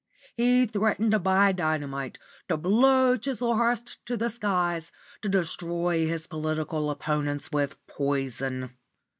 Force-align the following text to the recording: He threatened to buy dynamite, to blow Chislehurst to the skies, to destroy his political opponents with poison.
He 0.35 0.65
threatened 0.65 1.11
to 1.11 1.19
buy 1.19 1.51
dynamite, 1.51 2.17
to 2.49 2.57
blow 2.57 3.15
Chislehurst 3.17 3.97
to 4.07 4.17
the 4.17 4.31
skies, 4.31 4.91
to 5.21 5.29
destroy 5.29 6.07
his 6.07 6.25
political 6.25 6.89
opponents 6.89 7.51
with 7.51 7.77
poison. 7.85 8.71